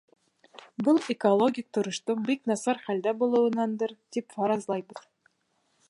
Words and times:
Был 0.87 0.99
экологик 1.13 1.67
тороштоң 1.77 2.25
бик 2.31 2.41
насар 2.53 2.81
хәлдә 2.87 3.15
булыуынандыр 3.21 3.95
тип 4.17 4.39
фаразлайбыҙ. 4.39 5.05